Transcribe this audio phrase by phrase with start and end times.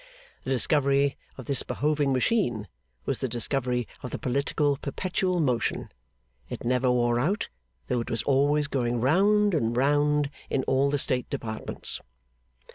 [0.45, 2.67] The discovery of this Behoving Machine
[3.05, 5.89] was the discovery of the political perpetual motion.
[6.49, 7.49] It never wore out,
[7.85, 11.99] though it was always going round and round in all the State Departments.